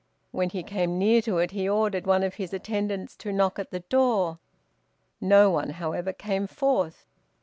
[0.31, 3.69] When he came near to it he ordered one of his attendants to knock at
[3.69, 4.39] the door.
[5.21, 7.05] No one, however, came forth.